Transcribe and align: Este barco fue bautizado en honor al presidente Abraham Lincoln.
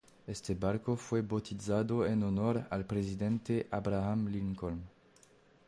Este 0.25 0.55
barco 0.55 0.95
fue 0.97 1.21
bautizado 1.21 2.07
en 2.07 2.23
honor 2.23 2.65
al 2.71 2.85
presidente 2.87 3.67
Abraham 3.69 4.29
Lincoln. 4.29 4.81